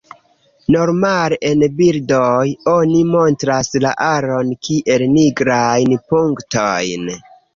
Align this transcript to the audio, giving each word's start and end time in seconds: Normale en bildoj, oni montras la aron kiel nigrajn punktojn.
Normale 0.75 1.35
en 1.49 1.65
bildoj, 1.81 2.45
oni 2.71 3.03
montras 3.09 3.69
la 3.85 3.91
aron 4.07 4.49
kiel 4.69 5.05
nigrajn 5.19 5.95
punktojn. 6.15 7.07